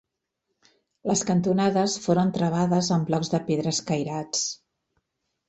[1.11, 4.43] Les cantonades foren travades amb blocs de pedra escairats.